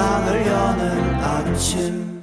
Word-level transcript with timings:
세상을 0.00 0.46
여는 0.46 1.14
아침 1.16 2.20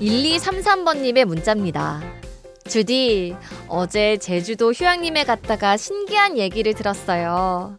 1233번님의 0.00 1.24
문자입니다. 1.24 2.00
주디, 2.68 3.34
어제 3.66 4.16
제주도 4.18 4.70
휴양림에 4.70 5.24
갔다가 5.24 5.76
신기한 5.76 6.38
얘기를 6.38 6.72
들었어요. 6.72 7.76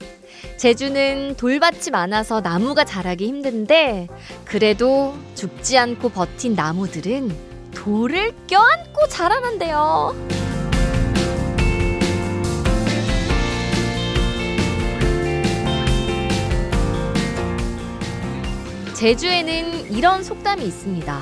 제주는 0.61 1.33
돌밭이 1.37 1.89
많아서 1.91 2.39
나무가 2.39 2.83
자라기 2.83 3.25
힘든데, 3.25 4.07
그래도 4.45 5.15
죽지 5.33 5.75
않고 5.75 6.09
버틴 6.09 6.53
나무들은 6.53 7.35
돌을 7.73 8.31
껴안고 8.45 9.07
자라난대요. 9.09 10.15
제주에는 18.93 19.91
이런 19.91 20.23
속담이 20.23 20.63
있습니다. 20.63 21.21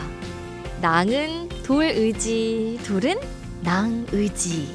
낭은 0.82 1.48
돌 1.64 1.86
의지, 1.86 2.78
돌은 2.86 3.17
낭 3.62 4.06
의지. 4.12 4.67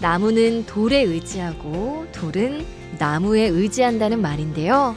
나무는 0.00 0.66
돌에 0.66 1.02
의지하고 1.02 2.08
돌은 2.10 2.81
나무에 2.98 3.42
의지한다는 3.42 4.20
말인데요. 4.20 4.94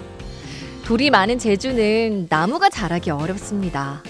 돌이 0.86 1.10
많은 1.10 1.40
제주는 1.40 2.28
나무가 2.30 2.70
자라기 2.70 3.10
어렵습니다. 3.10 4.04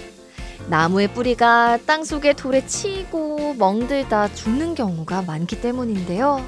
나무의 0.68 1.14
뿌리가 1.14 1.78
땅 1.86 2.04
속에 2.04 2.34
돌에 2.34 2.66
치이고 2.66 3.54
멍들다 3.54 4.34
죽는 4.34 4.76
경우가 4.76 5.22
많기 5.22 5.62
때문인데요. 5.62 6.44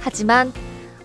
하지만 0.00 0.52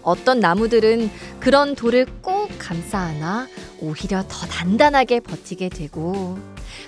어떤 0.04 0.40
나무들은 0.40 1.10
그런 1.40 1.76
돌을 1.76 2.06
꼭 2.22 2.50
감싸 2.60 3.00
안아 3.00 3.48
오히려 3.80 4.24
더 4.28 4.48
단단하게 4.48 5.20
버티게 5.22 5.70
되고 5.70 6.38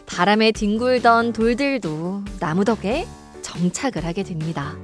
바람에 0.05 0.51
뒹굴던 0.51 1.33
돌들도 1.33 2.23
나무 2.39 2.65
덕에 2.65 3.07
정착을 3.41 4.05
하게 4.05 4.23
됩니다. 4.23 4.75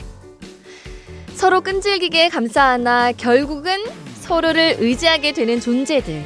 서로 1.36 1.59
끈질기게 1.59 2.30
감싸 2.30 2.64
안아 2.64 3.11
결국은 3.11 3.83
서로를 4.22 4.78
의지하게 4.80 5.33
되는 5.33 5.59
존재들. 5.59 6.23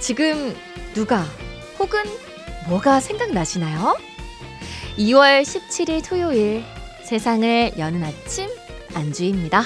지금 0.00 0.56
누가 0.94 1.24
혹은 1.78 2.00
뭐가 2.68 3.00
생각나시나요? 3.00 3.98
2월 4.96 5.42
17일 5.42 6.08
토요일 6.08 6.64
세상을 7.04 7.72
여는 7.78 8.02
아침 8.02 8.48
안주입니다. 8.94 9.62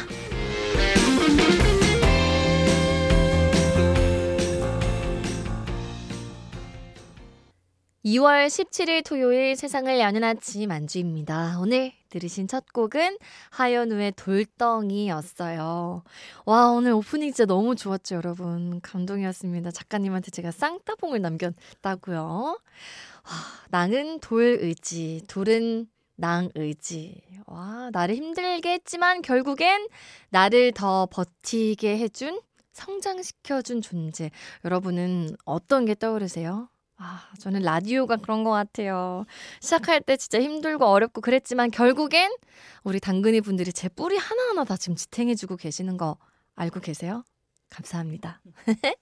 2월 8.05 8.49
17일 8.49 9.03
토요일 9.03 9.57
세상을 9.57 9.99
여는 9.99 10.25
아침 10.25 10.71
안주입니다. 10.71 11.59
오늘 11.59 11.95
들으신 12.11 12.47
첫 12.47 12.71
곡은 12.71 13.17
하현우의 13.49 14.13
돌덩이였어요. 14.17 16.03
와, 16.45 16.71
오늘 16.71 16.93
오프닝 16.93 17.31
진짜 17.31 17.47
너무 17.47 17.75
좋았죠, 17.75 18.17
여러분. 18.17 18.83
감동이었습니다. 18.83 19.71
작가님한테 19.71 20.31
제가 20.33 20.51
쌍따봉을 20.51 21.23
남겼다고요. 21.23 22.21
와, 22.21 23.33
낭은 23.71 24.21
돌 24.21 24.59
의지, 24.61 25.23
돌은 25.27 25.87
낭 26.17 26.51
의지. 26.57 27.23
와, 27.47 27.89
나를 27.91 28.17
힘들게 28.17 28.71
했지만 28.71 29.23
결국엔 29.23 29.89
나를 30.29 30.73
더 30.73 31.09
버티게 31.11 31.97
해준 31.97 32.39
성장시켜준 32.73 33.81
존재. 33.81 34.31
여러분은 34.63 35.37
어떤 35.47 35.87
게 35.87 35.95
떠오르세요? 35.95 36.69
아, 37.05 37.29
저는 37.39 37.61
라디오가 37.61 38.17
그런 38.17 38.45
것 38.45 38.51
같아요. 38.51 39.27
시작할 39.61 40.01
때 40.01 40.17
진짜 40.17 40.41
힘들고 40.41 40.87
어렵고 40.87 41.21
그랬지만 41.21 41.71
결국엔 41.71 42.35
우리 42.83 42.99
당근이 42.99 43.43
분들이 43.43 43.75
제 43.75 43.91
뿌리 43.91 44.17
하나하나 44.17 44.65
다 44.65 44.79
지금 44.79 44.97
지탱해주고 44.97 45.57
계시는 45.57 45.99
거 45.99 46.17
알고 46.57 46.81
계세요? 46.81 47.23
감사합니다. 47.69 48.41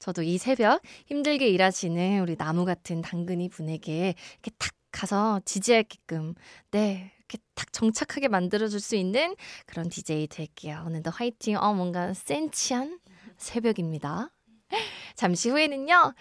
저도 0.00 0.22
이 0.22 0.38
새벽 0.38 0.82
힘들게 1.06 1.46
일하시는 1.48 2.20
우리 2.20 2.34
나무 2.34 2.64
같은 2.64 3.00
당근이 3.00 3.48
분에게 3.50 4.14
이렇게 4.32 4.50
탁 4.58 4.72
가서 4.90 5.40
지지할게끔, 5.44 6.34
네, 6.70 7.12
이렇게 7.18 7.38
탁 7.54 7.72
정착하게 7.72 8.28
만들어줄 8.28 8.80
수 8.80 8.96
있는 8.96 9.36
그런 9.66 9.88
DJ 9.88 10.26
될게요. 10.28 10.82
오늘도 10.86 11.10
화이팅, 11.10 11.58
어, 11.58 11.74
뭔가 11.74 12.14
센치한 12.14 12.98
새벽입니다. 13.36 14.30
잠시 15.16 15.50
후에는요, 15.50 16.14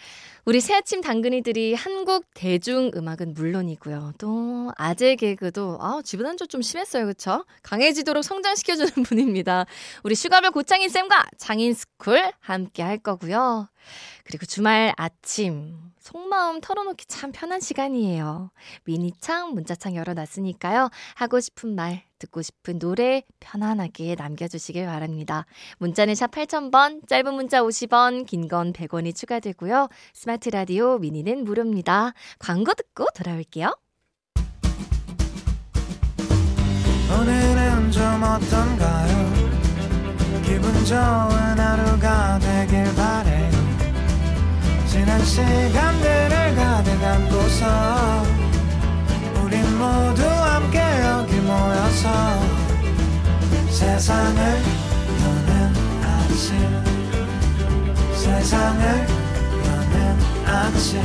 우리 0.46 0.62
새아침 0.62 1.02
당근이들이 1.02 1.74
한국 1.74 2.24
대중음악은 2.36 3.34
물론이고요. 3.34 4.14
또 4.20 4.72
아재 4.78 5.16
개그도 5.16 5.80
아, 5.82 6.02
한조 6.06 6.46
좀 6.46 6.62
심했어요. 6.62 7.08
그쵸? 7.08 7.46
강해지도록 7.64 8.24
성장시켜주는 8.24 8.92
분입니다. 9.04 9.66
우리 10.04 10.14
슈가볼 10.14 10.52
고창인 10.52 10.90
쌤과 10.90 11.26
창인 11.40 11.74
스쿨 11.74 12.32
함께 12.40 12.84
할 12.84 13.00
거고요. 13.00 13.70
그리고 14.24 14.46
주말 14.46 14.94
아침 14.98 15.78
속마음 16.00 16.62
털어놓기 16.62 17.06
참 17.08 17.32
편한 17.32 17.60
시간이에요. 17.60 18.52
미니창, 18.84 19.54
문자창 19.54 19.96
열어놨으니까요. 19.96 20.90
하고 21.16 21.40
싶은 21.40 21.76
말, 21.76 22.04
듣고 22.18 22.42
싶은 22.42 22.80
노래 22.80 23.24
편안하게 23.40 24.16
남겨주시길 24.16 24.86
바랍니다. 24.86 25.46
문자는 25.78 26.16
샵 26.16 26.32
8000번, 26.32 27.08
짧은 27.08 27.34
문자 27.34 27.62
50원, 27.62 28.26
긴 28.26 28.48
건 28.48 28.74
100원이 28.74 29.16
추가되고요. 29.16 29.90
스마트 30.14 30.34
라디오 30.51 30.97
미니는 31.00 31.44
무료입니다. 31.46 32.13
광고 32.40 32.73
듣고 32.73 33.06
돌아올게요. 33.16 33.73
오늘은 37.09 37.91
좀 37.91 38.03
어떤가요? 38.22 39.34
기분 40.44 40.73
좋은 40.85 41.59
하루가 41.59 42.40
되길 42.40 42.84
바래요. 42.96 43.51
지난 44.88 45.23
시간들을 45.23 46.56
가득 46.56 47.03
안고서 47.03 47.66
우린 49.44 49.62
모두 49.78 50.23
함께 50.23 50.79
여기 50.79 51.35
모여서 51.40 52.09
세상을 53.70 54.40
여는 55.22 55.73
아침 56.03 56.85
세상을 58.14 59.25
아침 60.66 61.00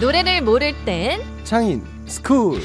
노래를 0.00 0.40
모를 0.42 0.72
땐 0.84 1.20
창인 1.44 1.84
스쿨. 2.06 2.60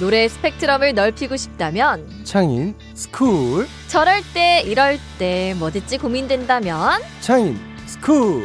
노래 0.00 0.26
스펙트럼을 0.26 0.94
넓히고 0.94 1.36
싶다면 1.36 2.08
창인 2.24 2.74
스쿨. 2.94 3.68
저럴 3.88 4.22
때 4.32 4.62
이럴 4.62 4.98
때 5.18 5.54
뭐 5.58 5.70
듣지 5.70 5.98
고민된다면 5.98 7.00
창인 7.20 7.58
스쿨 7.86 8.44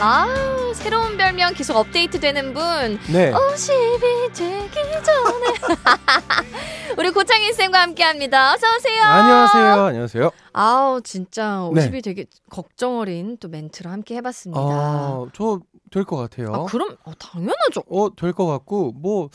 아, 0.00 0.26
새로운 0.74 1.16
별명 1.16 1.54
계속 1.54 1.76
업데이트 1.76 2.20
되는 2.20 2.54
분. 2.54 2.98
네. 3.12 3.32
50이 3.32 4.32
되기 4.32 5.04
전에. 5.04 5.46
우리 6.98 7.10
고창인 7.10 7.52
쌤과 7.52 7.80
함께 7.80 8.04
합니다. 8.04 8.52
어서 8.54 8.66
오세요. 8.76 9.02
안녕하세요. 9.02 9.84
안녕하세요. 9.86 10.30
아우, 10.52 11.00
진짜 11.02 11.68
네. 11.74 11.90
50이 11.90 12.04
되게 12.04 12.26
걱정 12.48 12.98
어린 13.00 13.36
또 13.38 13.48
멘트로 13.48 13.90
함께 13.90 14.14
해봤습니다. 14.16 14.60
아, 14.60 15.26
저될 15.34 16.04
것 16.06 16.16
같아요. 16.16 16.52
아, 16.54 16.64
그럼, 16.64 16.96
어, 17.04 17.12
당연하죠. 17.18 17.82
어, 17.90 18.14
될 18.14 18.32
것 18.32 18.46
같고 18.46 18.92
뭐 18.92 19.30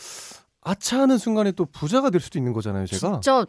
아차하는 0.61 1.17
순간에 1.17 1.51
또 1.51 1.65
부자가 1.65 2.09
될 2.09 2.21
수도 2.21 2.39
있는 2.39 2.53
거잖아요, 2.53 2.85
제가. 2.85 3.19
진짜 3.21 3.39
네. 3.39 3.45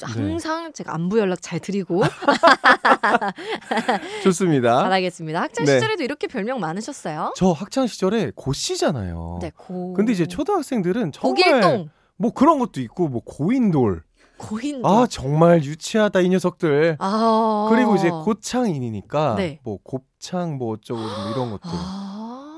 항상 0.00 0.72
제가 0.72 0.94
안부 0.94 1.18
연락 1.18 1.42
잘 1.42 1.60
드리고 1.60 2.02
좋습니다. 4.24 4.82
잘하겠습니다. 4.82 5.40
학창 5.40 5.66
네. 5.66 5.74
시절에도 5.74 6.02
이렇게 6.02 6.26
별명 6.26 6.60
많으셨어요? 6.60 7.32
저 7.36 7.52
학창 7.52 7.86
시절에 7.86 8.32
고씨잖아요. 8.34 9.38
네, 9.40 9.50
고. 9.56 9.92
근데 9.94 10.12
이제 10.12 10.26
초등학생들은 10.26 11.12
정말 11.12 11.44
고길동, 11.44 11.90
뭐 12.16 12.32
그런 12.32 12.58
것도 12.58 12.80
있고 12.80 13.08
뭐 13.08 13.22
고인돌. 13.24 14.02
고인돌. 14.38 14.90
아, 14.90 15.06
정말 15.08 15.62
유치하다 15.62 16.20
이 16.20 16.28
녀석들. 16.30 16.96
아. 16.98 17.66
그리고 17.70 17.94
이제 17.94 18.10
고창인이니까 18.10 19.36
네. 19.36 19.60
뭐 19.62 19.78
곱창 19.82 20.56
뭐 20.56 20.72
어쩌고 20.74 21.00
뭐 21.00 21.10
이런 21.32 21.50
것들. 21.52 21.70
아. 21.72 22.56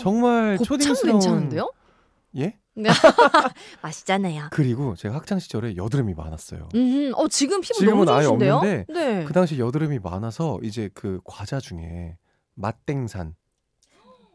정말 0.00 0.58
초딩스러운 0.58 1.20
괜찮은데요? 1.20 1.70
예? 2.38 2.58
맛있잖아요. 3.82 4.48
그리고 4.50 4.94
제가 4.96 5.14
학창 5.16 5.38
시절에 5.38 5.76
여드름이 5.76 6.14
많았어요. 6.14 6.68
음, 6.74 7.12
어 7.14 7.28
지금 7.28 7.60
피부 7.60 7.74
지금은 7.74 8.04
너무 8.04 8.16
아예 8.18 8.24
좋으신데요? 8.24 8.54
없는데 8.56 8.86
네. 8.92 9.24
그 9.24 9.32
당시 9.32 9.58
여드름이 9.58 10.00
많아서 10.00 10.58
이제 10.62 10.90
그 10.94 11.20
과자 11.24 11.60
중에 11.60 12.16
맛땡산 12.54 13.34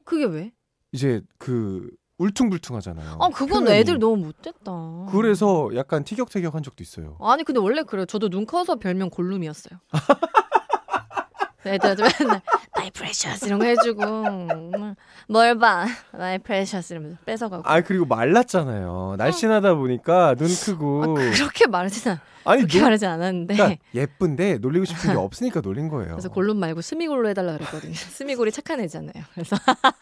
그게 0.06 0.26
왜? 0.26 0.52
이제 0.92 1.22
그 1.38 1.90
울퉁불퉁하잖아요. 2.18 3.18
아, 3.22 3.30
그건 3.30 3.64
표면이. 3.64 3.80
애들 3.80 3.98
너무 4.00 4.18
못됐다. 4.18 5.08
그래서 5.12 5.70
약간 5.76 6.04
티격태격한 6.04 6.64
적도 6.64 6.84
있어요. 6.84 7.18
아니 7.22 7.44
근데 7.44 7.60
원래 7.60 7.84
그래요. 7.84 8.06
저도 8.06 8.30
눈 8.30 8.46
커서 8.46 8.76
별명 8.78 9.10
골룸이었어요. 9.10 9.80
애들한테 11.66 12.04
맨날 12.20 12.42
my 12.76 12.90
precious 12.92 13.46
이런 13.46 13.60
거 13.60 13.66
해주고 13.66 14.04
뭘 15.28 15.58
봐, 15.58 15.86
my 16.12 16.38
precious 16.40 16.94
이러면서 16.94 17.18
뺏어가고. 17.26 17.64
아 17.66 17.82
그리고 17.82 18.06
말랐잖아요. 18.06 19.16
날씬하다 19.18 19.76
보니까 19.76 20.36
눈 20.36 20.48
크고 20.48 21.18
아, 21.20 21.32
그렇게 21.32 21.68
말하진 21.68 22.12
않, 22.14 22.20
아니 22.46 22.62
그렇게 22.62 22.78
눈, 22.80 22.84
말하진 22.86 23.08
않았는데. 23.10 23.54
그러니까 23.56 23.82
예쁜데 23.94 24.58
놀리고 24.60 24.86
싶은 24.86 25.12
게 25.12 25.18
없으니까 25.20 25.62
놀린 25.62 25.90
거예요. 25.90 26.12
그래서 26.12 26.30
골룸 26.30 26.58
말고 26.58 26.82
스미골로 26.82 27.30
해달라 27.30 27.54
그랬거든요. 27.58 27.94
스미골이 27.94 28.52
착한 28.52 28.80
애잖아요. 28.80 29.24
그래서 29.34 29.56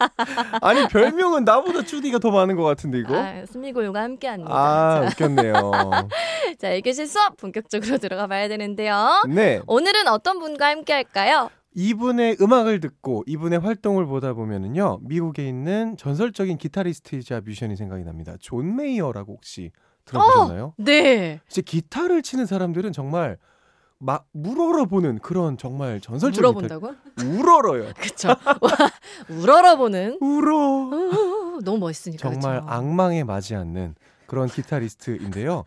아니 0.62 0.86
별명은 0.88 1.44
나보다 1.44 1.82
쭈디가 1.82 2.18
더 2.20 2.30
많은 2.30 2.56
것 2.56 2.62
같은데 2.62 2.98
이거. 3.00 3.16
아, 3.18 3.44
스미골과 3.50 4.00
함께합니다. 4.00 4.50
아 4.54 5.00
자, 5.00 5.06
웃겼네요. 5.08 5.72
자, 6.58 6.70
일교시 6.70 7.06
수업 7.06 7.36
본격적으로 7.36 7.98
들어가 7.98 8.26
봐야 8.26 8.48
되는데요. 8.48 9.22
네. 9.28 9.60
오늘은 9.66 10.08
어떤 10.08 10.38
분과 10.38 10.68
함께 10.68 10.92
할까요? 10.94 11.47
이분의 11.74 12.38
음악을 12.40 12.80
듣고 12.80 13.24
이분의 13.26 13.60
활동을 13.60 14.06
보다 14.06 14.32
보면은요 14.32 15.00
미국에 15.02 15.48
있는 15.48 15.96
전설적인 15.96 16.58
기타리스트이자 16.58 17.42
뮤지션이 17.44 17.76
생각이 17.76 18.04
납니다. 18.04 18.34
존 18.40 18.76
메이어라고 18.76 19.34
혹시 19.34 19.70
들어보셨나요? 20.04 20.74
네. 20.78 21.40
이제 21.48 21.60
기타를 21.62 22.22
치는 22.22 22.46
사람들은 22.46 22.92
정말 22.92 23.36
막 23.98 24.26
물어러 24.32 24.86
보는 24.86 25.18
그런 25.18 25.58
정말 25.58 26.00
전설적인 26.00 26.40
물어본다고? 26.40 26.94
기타... 27.16 27.28
우러러요. 27.28 27.92
그쵸. 27.98 28.28
우러러보는. 29.28 30.18
울어. 30.20 30.56
어, 30.56 31.58
너무 31.64 31.78
멋있으니까. 31.78 32.30
정말 32.30 32.60
그쵸? 32.60 32.70
악망에 32.72 33.24
맞지 33.24 33.54
않는 33.56 33.96
그런 34.26 34.48
기타리스트인데요. 34.48 35.64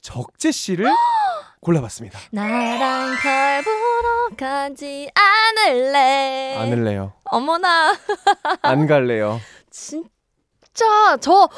적재 0.00 0.50
씨를 0.52 0.86
골라봤습니다. 1.64 2.18
나랑 2.30 3.16
별 3.20 3.62
보러 3.64 4.36
가지 4.36 5.10
않을래. 5.14 6.56
안을래요. 6.58 7.12
어머나. 7.24 7.96
안 8.62 8.86
갈래요. 8.86 9.40
진짜 9.70 11.16
저 11.20 11.48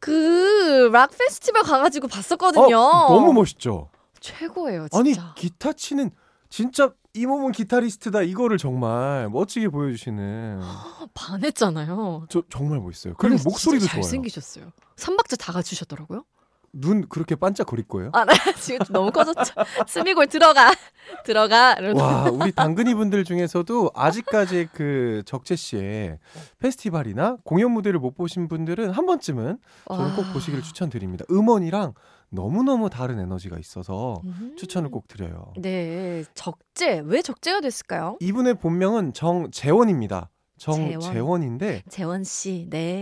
그 0.00 0.88
락 0.92 1.10
페스티벌 1.16 1.62
가가지고 1.62 2.08
봤었거든요. 2.08 2.78
어, 2.78 3.08
너무 3.14 3.32
멋있죠. 3.34 3.90
최고예요, 4.20 4.86
아니 4.92 5.12
진짜. 5.14 5.34
기타 5.36 5.72
치는 5.72 6.10
진짜 6.48 6.92
이 7.14 7.26
몸은 7.26 7.52
기타리스트다 7.52 8.22
이거를 8.22 8.58
정말 8.58 9.28
멋지게 9.28 9.68
보여주시는 9.68 10.60
반했잖아요. 11.14 12.26
저 12.30 12.42
정말 12.50 12.78
멋있어요. 12.80 13.14
그리고 13.18 13.42
목소리도 13.44 13.86
좋아요. 13.86 14.02
잘생기셨어요. 14.02 14.72
삼박자 14.96 15.36
다 15.36 15.52
갖추셨더라고요. 15.52 16.24
눈 16.72 17.08
그렇게 17.08 17.34
반짝거릴 17.34 17.86
거예요? 17.88 18.10
아, 18.12 18.24
나 18.24 18.32
지금 18.60 18.84
좀 18.84 18.92
너무 18.94 19.10
커졌죠. 19.10 19.54
스미골 19.86 20.26
들어가. 20.28 20.70
들어가. 21.24 21.74
이러면서. 21.74 22.04
와 22.04 22.30
우리 22.30 22.52
당근이 22.52 22.94
분들 22.94 23.24
중에서도 23.24 23.90
아직까지 23.94 24.68
그 24.72 25.22
적재 25.26 25.56
씨의 25.56 26.18
페스티벌이나 26.58 27.36
공연 27.44 27.72
무대를 27.72 27.98
못 27.98 28.14
보신 28.14 28.48
분들은 28.48 28.90
한 28.90 29.06
번쯤은 29.06 29.58
저는 29.88 30.16
꼭 30.16 30.26
와. 30.26 30.32
보시기를 30.32 30.62
추천드립니다. 30.62 31.24
음원이랑 31.30 31.94
너무 32.30 32.62
너무 32.62 32.90
다른 32.90 33.18
에너지가 33.18 33.58
있어서 33.58 34.20
음. 34.24 34.54
추천을 34.58 34.90
꼭 34.90 35.08
드려요. 35.08 35.52
네, 35.56 36.24
적재. 36.34 37.02
왜 37.04 37.22
적재가 37.22 37.60
됐을까요? 37.62 38.18
이분의 38.20 38.54
본명은 38.54 39.14
정재원입니다. 39.14 40.30
재원. 40.58 41.00
정재원인데 41.00 41.84
재원 41.88 42.24
씨. 42.24 42.66
네. 42.68 43.00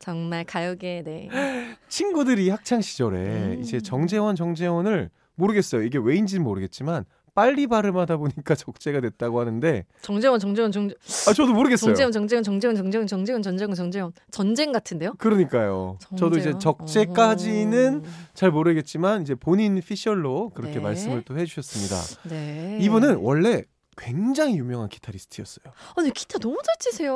정말 0.00 0.44
가요계 0.44 1.02
네. 1.04 1.28
친구들이 1.88 2.48
학창 2.48 2.80
시절에 2.80 3.18
음. 3.18 3.60
이제 3.60 3.80
정재원 3.80 4.34
정재원을 4.34 5.10
모르겠어요. 5.34 5.82
이게 5.82 5.98
왜인지는 5.98 6.42
모르겠지만 6.42 7.04
빨리 7.34 7.66
발음하다 7.66 8.16
보니까 8.16 8.54
적재가 8.56 9.00
됐다고 9.02 9.40
하는데 9.40 9.84
정재원, 10.00 10.40
정재원, 10.40 10.72
정재 10.72 10.94
아 11.28 11.32
저도 11.34 11.52
모르겠어요. 11.52 11.94
정재원, 11.94 12.12
정재원, 12.12 12.42
정재원, 12.42 12.74
정재원, 12.76 13.06
정재원, 13.06 13.42
전재원, 13.42 13.74
정재원. 13.74 14.12
전쟁 14.30 14.72
같은데요? 14.72 15.14
그러니까요. 15.18 15.98
저도 16.16 16.38
이제 16.38 16.52
정재원? 16.52 16.60
적재까지는 16.60 17.98
오. 17.98 18.02
잘 18.34 18.50
모르겠지만 18.50 19.22
이제 19.22 19.34
본인 19.34 19.80
피셜로 19.80 20.50
그렇게 20.50 20.76
네. 20.76 20.80
말씀을 20.80 21.22
또 21.22 21.38
해주셨습니다. 21.38 22.28
네. 22.30 22.78
이분은 22.80 23.16
원래 23.16 23.64
굉장히 24.00 24.56
유명한 24.58 24.88
기타리스트였어요. 24.88 25.72
아니 25.96 26.10
기타 26.10 26.38
너무 26.38 26.56
잘 26.64 26.74
치세요. 26.78 27.12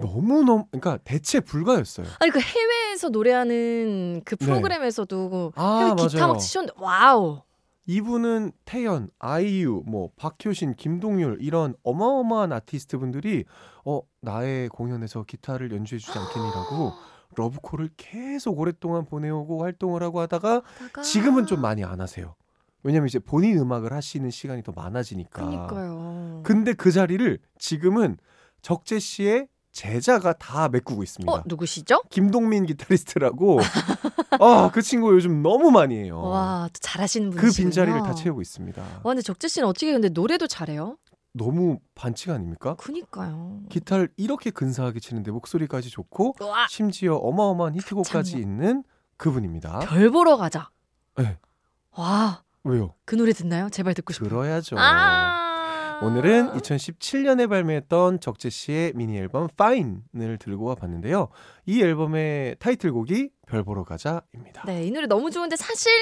너무 0.00 0.42
너무 0.42 0.66
그러니까 0.70 0.98
대체 1.04 1.40
불가였어요. 1.40 2.06
아니 2.20 2.30
그 2.30 2.40
해외에서 2.40 3.10
노래하는 3.10 4.22
그 4.24 4.36
네. 4.36 4.46
프로그램에서도 4.46 5.52
아, 5.54 5.78
해외 5.80 5.94
기타 5.94 6.20
맞아요. 6.20 6.32
막 6.32 6.38
치셨는데 6.38 6.80
와우. 6.80 7.42
이분은 7.84 8.52
태연, 8.64 9.10
아이유, 9.18 9.82
뭐 9.86 10.10
박효신, 10.16 10.76
김동률 10.76 11.38
이런 11.40 11.74
어마어마한 11.82 12.52
아티스트 12.52 12.96
분들이 12.96 13.44
어 13.84 14.00
나의 14.20 14.68
공연에서 14.68 15.24
기타를 15.24 15.72
연주해 15.72 15.98
주지 15.98 16.16
않겠니라고 16.16 16.92
러브콜을 17.36 17.90
계속 17.96 18.58
오랫동안 18.58 19.04
보내오고 19.04 19.62
활동을 19.62 20.02
하고 20.02 20.20
하다가 20.20 20.62
지금은 21.02 21.46
좀 21.46 21.60
많이 21.60 21.82
안 21.82 22.00
하세요. 22.00 22.34
왜냐면 22.82 23.08
이제 23.08 23.18
본인 23.18 23.58
음악을 23.58 23.92
하시는 23.92 24.28
시간이 24.30 24.62
더 24.62 24.72
많아지니까. 24.72 25.44
그니까요. 25.44 26.40
근데 26.44 26.72
그 26.72 26.90
자리를 26.90 27.38
지금은 27.58 28.16
적재 28.60 28.98
씨의 28.98 29.48
제자가 29.72 30.34
다 30.34 30.68
메꾸고 30.68 31.02
있습니다. 31.02 31.32
어 31.32 31.42
누구시죠? 31.46 32.02
김동민 32.10 32.66
기타리스트라고 32.66 33.58
아 34.38 34.70
그 34.72 34.82
친구 34.82 35.14
요즘 35.14 35.42
너무 35.42 35.70
많이 35.70 35.96
해요. 35.96 36.20
와, 36.20 36.68
또 36.72 36.78
잘하시는 36.80 37.30
그 37.30 37.36
분이시군요. 37.36 37.64
빈자리를 37.64 38.02
다 38.02 38.14
채우고 38.14 38.42
있습니다. 38.42 38.82
와, 38.82 39.00
근데 39.02 39.22
적재 39.22 39.48
씨는 39.48 39.66
어떻게 39.68 39.90
근데 39.92 40.08
노래도 40.10 40.46
잘해요? 40.46 40.98
너무 41.32 41.78
반칙 41.94 42.28
아닙니까? 42.30 42.74
그니까요. 42.74 43.60
기타를 43.70 44.10
이렇게 44.18 44.50
근사하게 44.50 45.00
치는데 45.00 45.30
목소리까지 45.30 45.88
좋고 45.88 46.34
와, 46.40 46.66
심지어 46.68 47.14
어마어마한 47.16 47.74
히트곡까지. 47.76 48.36
있는 48.36 48.84
그분입니다. 49.16 49.78
별 49.80 50.10
보러 50.10 50.36
가자. 50.36 50.68
네. 51.16 51.38
와, 51.96 52.42
왜요? 52.64 52.94
그 53.04 53.16
노래 53.16 53.32
듣나요? 53.32 53.68
제발 53.70 53.94
듣고 53.94 54.12
싶어요. 54.12 54.28
들어야죠. 54.28 54.76
아. 54.78 55.42
오늘은 56.02 56.50
2017년에 56.54 57.48
발매했던 57.48 58.18
적재 58.18 58.50
씨의 58.50 58.92
미니 58.96 59.16
앨범 59.18 59.46
Fine을 59.52 60.36
들고 60.36 60.64
와 60.64 60.74
봤는데요. 60.74 61.28
이 61.64 61.80
앨범의 61.80 62.56
타이틀곡이 62.58 63.30
별 63.46 63.62
보러 63.62 63.84
가자입니다. 63.84 64.64
네, 64.66 64.84
이 64.84 64.90
노래 64.90 65.06
너무 65.06 65.30
좋은데 65.30 65.54
사실 65.54 65.92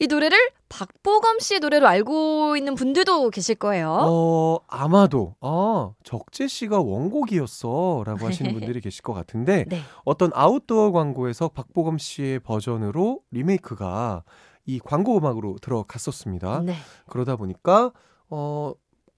이 0.00 0.06
노래를 0.06 0.36
박보검 0.68 1.38
씨의 1.38 1.60
노래로 1.60 1.86
알고 1.86 2.56
있는 2.58 2.74
분들도 2.74 3.30
계실 3.30 3.54
거예요. 3.54 3.90
어, 3.90 4.58
아마도 4.68 5.34
아, 5.40 5.92
적재 6.02 6.46
씨가 6.46 6.80
원곡이었어라고 6.80 8.26
하시는 8.26 8.52
분들이 8.52 8.82
계실 8.82 9.00
것 9.00 9.14
같은데 9.14 9.64
네. 9.68 9.80
어떤 10.04 10.30
아웃도어 10.34 10.92
광고에서 10.92 11.48
박보검 11.48 11.96
씨의 11.96 12.40
버전으로 12.40 13.20
리메이크가 13.30 14.24
이 14.68 14.78
광고 14.78 15.18
음악으로 15.18 15.56
들어갔었습니다. 15.60 16.62
네. 16.62 16.74
그러다 17.08 17.36
보니까 17.36 17.92
어 18.28 18.74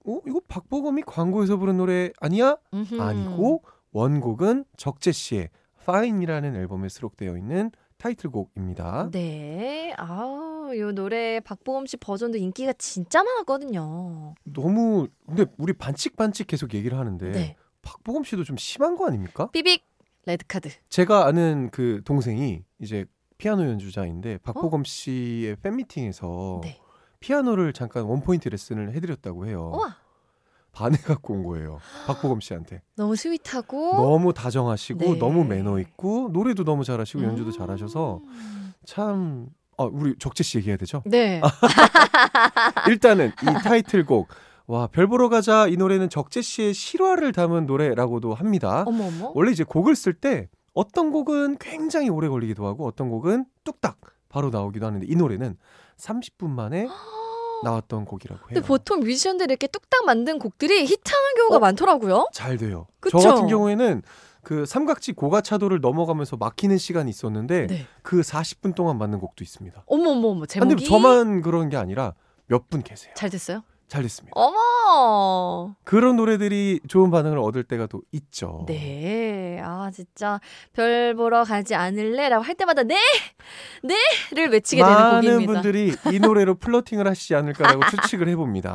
어 0.06 0.20
이거 0.26 0.40
박보검이 0.48 1.02
광고에서 1.02 1.56
부른 1.56 1.76
노래 1.76 2.10
아니야? 2.20 2.56
음흠. 2.72 3.00
아니고 3.00 3.62
원곡은 3.92 4.64
적재 4.76 5.12
씨의 5.12 5.50
Fine이라는 5.82 6.56
앨범에 6.56 6.88
수록되어 6.88 7.36
있는 7.36 7.70
타이틀곡입니다. 7.98 9.10
네. 9.12 9.94
아, 9.98 10.70
이 10.74 10.94
노래 10.94 11.40
박보검 11.40 11.86
씨 11.86 11.96
버전도 11.98 12.38
인기가 12.38 12.72
진짜 12.74 13.22
많았거든요. 13.22 14.34
너무 14.44 15.08
근데 15.26 15.44
우리 15.58 15.72
반칙 15.74 16.16
반칙 16.16 16.46
계속 16.46 16.72
얘기를 16.72 16.96
하는데 16.98 17.30
네. 17.32 17.56
박보검 17.82 18.24
씨도 18.24 18.44
좀 18.44 18.56
심한 18.56 18.96
거 18.96 19.06
아닙니까? 19.06 19.50
삐빅 19.50 19.84
레드 20.24 20.46
카드. 20.46 20.70
제가 20.88 21.26
아는 21.26 21.70
그 21.70 22.00
동생이 22.04 22.62
이제 22.78 23.04
피아노 23.40 23.64
연주자인데 23.64 24.38
박보검 24.42 24.84
씨의 24.84 25.56
팬미팅에서 25.62 26.26
어? 26.28 26.60
네. 26.62 26.78
피아노를 27.20 27.72
잠깐 27.72 28.04
one 28.04 28.21
point 28.22 28.50
레슨을 28.50 28.92
해드렸다고 28.94 29.46
해요. 29.46 29.72
우와. 29.74 29.96
반해갖고 30.72 31.34
온 31.34 31.44
거예요. 31.44 31.80
박보검 32.06 32.40
씨한테. 32.40 32.82
너무 32.96 33.16
sweet하고 33.16 33.96
너무 33.96 34.32
다정하시고 34.34 35.00
네. 35.00 35.18
너무 35.18 35.44
매너 35.44 35.80
있고 35.80 36.28
노래도 36.32 36.64
너무 36.64 36.84
잘하시고 36.84 37.24
연주도 37.24 37.50
음. 37.50 37.52
잘하셔서 37.52 38.20
참 38.84 39.48
아, 39.78 39.84
우리 39.84 40.14
적재 40.18 40.44
씨 40.44 40.58
얘기해야 40.58 40.76
되죠? 40.76 41.02
네. 41.06 41.40
일단은 42.88 43.28
이 43.28 43.62
타이틀곡 43.64 44.28
와, 44.66 44.86
별 44.86 45.06
보러 45.08 45.30
가자 45.30 45.66
이 45.66 45.76
노래는 45.76 46.10
적재 46.10 46.42
씨의 46.42 46.74
실화를 46.74 47.32
담은 47.32 47.64
노래라고도 47.66 48.34
합니다. 48.34 48.84
어머 48.86 49.06
어머. 49.06 49.32
원래 49.34 49.50
이제 49.50 49.64
곡을 49.64 49.96
쓸 49.96 50.12
때 50.12 50.48
어떤 50.72 51.10
곡은 51.10 51.58
굉장히 51.58 52.08
오래 52.08 52.28
걸리기도 52.28 52.66
하고 52.66 52.86
어떤 52.86 53.08
곡은 53.10 53.46
뚝딱 53.64 53.98
바로 54.28 54.50
나오기도 54.50 54.86
하는데 54.86 55.06
이 55.08 55.16
노래는 55.16 55.56
30분 55.96 56.48
만에 56.48 56.86
나왔던 57.64 58.04
곡이라고 58.06 58.40
해요. 58.40 58.46
근데 58.48 58.60
보통 58.62 59.00
뮤지션들이 59.00 59.52
이렇게 59.52 59.66
뚝딱 59.66 60.04
만든 60.06 60.38
곡들이 60.38 60.84
히트하는 60.86 61.34
경우가 61.36 61.56
어? 61.56 61.58
많더라고요. 61.58 62.28
잘 62.32 62.56
돼요. 62.56 62.86
그쵸? 63.00 63.18
저 63.18 63.30
같은 63.30 63.48
경우에는 63.48 64.02
그 64.42 64.64
삼각지 64.64 65.12
고가차도를 65.12 65.80
넘어가면서 65.80 66.36
막히는 66.38 66.78
시간이 66.78 67.10
있었는데 67.10 67.66
네. 67.66 67.86
그 68.02 68.20
40분 68.22 68.74
동안 68.74 68.96
맞는 68.96 69.18
곡도 69.18 69.44
있습니다. 69.44 69.82
어머 69.86 70.10
어머 70.12 70.28
어머 70.28 70.42
아, 70.44 70.46
제목이 70.46 70.74
근데 70.76 70.84
저만 70.86 71.42
그런 71.42 71.68
게 71.68 71.76
아니라 71.76 72.14
몇 72.46 72.68
분 72.70 72.82
계세요. 72.82 73.12
잘 73.16 73.28
됐어요? 73.28 73.62
잘 73.90 74.02
됐습니다. 74.02 74.32
어머. 74.34 75.74
그런 75.84 76.16
노래들이 76.16 76.80
좋은 76.88 77.10
반응을 77.10 77.38
얻을 77.38 77.64
때가 77.64 77.86
또 77.88 78.00
있죠. 78.12 78.64
네. 78.68 79.60
아, 79.62 79.90
진짜 79.92 80.40
별 80.72 81.14
보러 81.14 81.44
가지 81.44 81.74
않을래 81.74 82.28
라고 82.28 82.42
할 82.44 82.54
때마다 82.54 82.82
네! 82.84 82.96
네 83.82 83.94
를 84.32 84.48
외치게 84.50 84.80
되는 84.82 84.94
많은 84.96 85.20
곡입니다. 85.22 85.52
분들이 85.52 85.92
이 86.12 86.20
노래로 86.20 86.54
flirting을 86.56 87.06
하시지 87.08 87.34
않을까라고 87.34 87.80
추측을 87.90 88.28
해봅니다. 88.28 88.74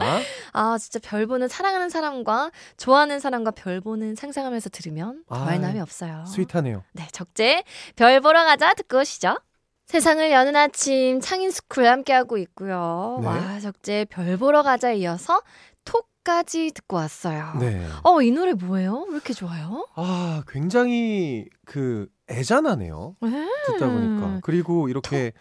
아, 0.53 0.77
진짜 0.77 0.99
별 1.01 1.25
보는 1.27 1.47
사랑하는 1.47 1.89
사람과 1.89 2.51
좋아하는 2.77 3.19
사람과 3.21 3.51
별 3.51 3.79
보는 3.79 4.15
상상하면서 4.15 4.69
들으면 4.69 5.23
더할 5.29 5.53
아이, 5.53 5.59
나위 5.59 5.79
없어요. 5.79 6.25
sweet하네요. 6.27 6.83
네, 6.91 7.07
적재 7.13 7.63
별 7.95 8.19
보러 8.19 8.43
가자 8.43 8.73
듣고 8.73 8.99
오시죠. 8.99 9.37
세상을 9.85 10.31
여는 10.31 10.55
아침 10.55 11.19
창인스쿨 11.19 11.85
함께하고 11.85 12.37
있고요. 12.39 13.19
네. 13.21 13.27
와, 13.27 13.59
적재 13.59 14.05
별 14.09 14.35
보러 14.37 14.63
가자 14.63 14.91
이어서 14.91 15.41
톡까지 15.85 16.71
듣고 16.73 16.95
왔어요. 16.97 17.53
네. 17.59 17.85
어, 18.03 18.21
이 18.21 18.31
노래 18.31 18.53
뭐예요? 18.53 19.05
왜 19.07 19.13
이렇게 19.13 19.33
좋아요? 19.33 19.87
아, 19.95 20.43
굉장히 20.47 21.45
그 21.65 22.07
애잔하네요. 22.29 23.15
네. 23.21 23.47
듣다 23.67 23.87
보니까. 23.87 24.39
그리고 24.41 24.89
이렇게 24.89 25.33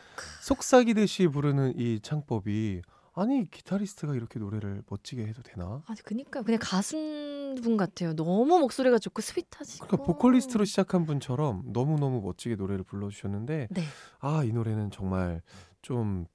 속삭이듯이 0.43 1.29
부르는 1.29 1.73
이 1.79 2.01
창법이 2.01 2.83
아니 3.17 3.49
기타리스트가 3.49 4.15
이렇게 4.15 4.41
노래를 4.41 4.83
멋지게 4.89 5.25
해도 5.27 5.43
되나? 5.43 5.83
아, 5.87 5.95
그니까 6.05 6.43
그냥 6.43 6.59
가수분 6.61 7.77
같아요. 7.77 8.13
너무 8.15 8.59
목소리가 8.59 8.99
좋고 8.99 9.23
스윗하시고. 9.23 9.87
그러니까 9.87 10.05
보컬리스트로 10.07 10.65
시작한 10.65 11.07
분처럼 11.07 11.63
너무 11.73 11.99
너무 11.99 12.21
멋지게 12.21 12.57
노래를 12.57 12.85
불러주셨는데 12.85 13.69
네. 13.71 13.83
아이 14.19 14.53
노래는 14.53 14.91
정말 14.91 15.43
좀 15.81 16.27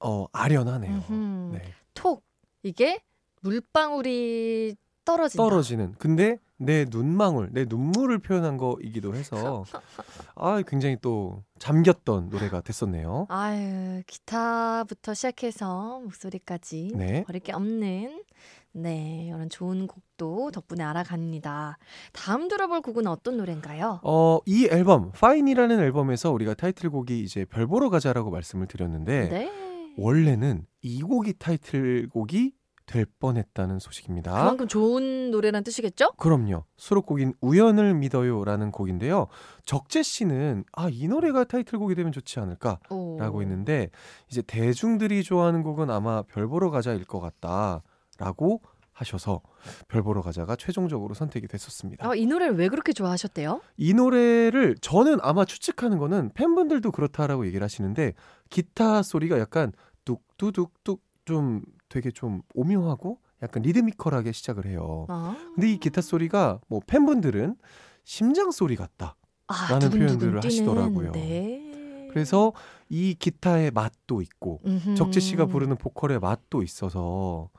어, 0.00 0.26
아련하네요. 0.32 0.92
음흠. 1.10 1.56
네. 1.56 1.72
톡 1.94 2.22
이게 2.62 3.00
물방울이 3.40 4.76
떨어진다. 5.06 5.42
떨어지는. 5.42 5.94
근데 5.98 6.38
내 6.58 6.84
눈망울, 6.84 7.50
내 7.52 7.64
눈물을 7.64 8.18
표현한 8.18 8.56
거이기도 8.56 9.14
해서 9.14 9.64
아 10.34 10.60
굉장히 10.66 10.96
또 11.00 11.44
잠겼던 11.58 12.30
노래가 12.30 12.60
됐었네요. 12.60 13.26
아유 13.28 14.02
기타부터 14.06 15.14
시작해서 15.14 16.00
목소리까지 16.00 16.92
네. 16.96 17.24
버릴 17.24 17.40
게 17.40 17.52
없는 17.52 18.24
네 18.72 19.26
이런 19.28 19.48
좋은 19.48 19.86
곡도 19.86 20.50
덕분에 20.50 20.82
알아갑니다. 20.82 21.78
다음 22.12 22.48
들어볼 22.48 22.82
곡은 22.82 23.06
어떤 23.06 23.36
노래인가요? 23.36 24.00
어, 24.02 24.40
이 24.44 24.68
앨범 24.70 25.12
파인이라는 25.12 25.78
앨범에서 25.78 26.32
우리가 26.32 26.54
타이틀곡이 26.54 27.20
이제 27.20 27.44
별 27.44 27.66
보러 27.68 27.88
가자라고 27.88 28.30
말씀을 28.30 28.66
드렸는데 28.66 29.28
네. 29.28 29.52
원래는 29.96 30.66
이 30.82 31.02
곡이 31.02 31.34
타이틀곡이 31.38 32.52
될 32.88 33.04
뻔했다는 33.20 33.78
소식입니다. 33.78 34.32
그만큼 34.32 34.66
좋은 34.66 35.30
노래란 35.30 35.62
뜻이겠죠? 35.62 36.12
그럼요. 36.16 36.64
수록곡인 36.78 37.34
우연을 37.40 37.94
믿어요라는 37.94 38.72
곡인데요. 38.72 39.28
적재 39.64 40.02
씨는 40.02 40.64
아, 40.72 40.88
이 40.90 41.06
노래가 41.06 41.44
타이틀곡이 41.44 41.94
되면 41.94 42.10
좋지 42.10 42.40
않을까라고 42.40 42.88
오. 42.90 43.42
했는데 43.42 43.90
이제 44.30 44.42
대중들이 44.42 45.22
좋아하는 45.22 45.62
곡은 45.62 45.90
아마 45.90 46.22
별 46.22 46.48
보러 46.48 46.70
가자일 46.70 47.04
것 47.04 47.20
같다라고 47.20 48.62
하셔서 48.92 49.42
별 49.86 50.02
보러 50.02 50.22
가자가 50.22 50.56
최종적으로 50.56 51.14
선택이 51.14 51.46
됐었습니다. 51.46 52.08
아, 52.08 52.14
이 52.14 52.26
노래를 52.26 52.56
왜 52.56 52.68
그렇게 52.68 52.92
좋아하셨대요? 52.92 53.60
이 53.76 53.94
노래를 53.94 54.76
저는 54.80 55.18
아마 55.20 55.44
추측하는 55.44 55.98
거는 55.98 56.30
팬분들도 56.34 56.90
그렇다라고 56.90 57.46
얘기를 57.46 57.62
하시는데 57.62 58.14
기타 58.50 59.02
소리가 59.02 59.38
약간 59.38 59.72
뚝뚜뚝뚝 60.04 61.02
좀 61.26 61.62
되게 61.88 62.10
좀 62.10 62.42
오묘하고 62.54 63.18
약간 63.42 63.62
리드미컬하게 63.62 64.32
시작을 64.32 64.66
해요. 64.66 65.06
아, 65.08 65.36
근데 65.54 65.72
이 65.72 65.78
기타 65.78 66.00
소리가 66.00 66.60
뭐 66.68 66.80
팬분들은 66.86 67.56
심장 68.04 68.50
소리 68.50 68.76
같다. 68.76 69.16
아, 69.46 69.68
라는 69.70 69.90
두근두근 69.90 70.18
표현들을 70.18 70.44
하시더라고요. 70.44 71.12
네. 71.12 72.08
그래서 72.10 72.52
이 72.88 73.14
기타의 73.18 73.70
맛도 73.70 74.22
있고 74.22 74.60
음흠. 74.66 74.94
적재 74.94 75.20
씨가 75.20 75.46
부르는 75.46 75.76
보컬의 75.76 76.18
맛도 76.20 76.62
있어서 76.62 77.50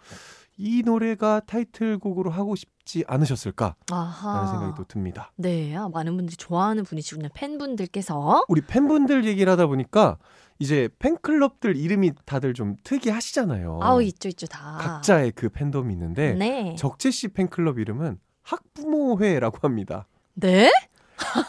이 0.57 0.83
노래가 0.83 1.39
타이틀곡으로 1.45 2.31
하고 2.31 2.55
싶지 2.55 3.05
않으셨을까라는 3.07 3.75
아하. 3.91 4.47
생각이 4.47 4.73
또 4.75 4.83
듭니다. 4.83 5.31
네, 5.37 5.73
아, 5.75 5.87
많은 5.87 6.17
분들이 6.17 6.35
좋아하는 6.35 6.83
분이시군요. 6.83 7.29
팬분들께서. 7.33 8.43
우리 8.49 8.61
팬분들 8.61 9.23
얘기를 9.23 9.49
하다 9.53 9.67
보니까 9.67 10.17
이제 10.59 10.89
팬클럽들 10.99 11.77
이름이 11.77 12.11
다들 12.25 12.53
좀 12.53 12.75
특이하시잖아요. 12.83 13.79
아우 13.81 14.01
있죠 14.03 14.27
있죠 14.29 14.45
다. 14.45 14.77
각자의 14.81 15.31
그 15.31 15.49
팬덤이 15.49 15.93
있는데 15.93 16.33
네. 16.33 16.75
적재 16.77 17.11
씨 17.11 17.29
팬클럽 17.29 17.79
이름은 17.79 18.19
학부모회라고 18.43 19.59
합니다. 19.61 20.07
네? 20.35 20.69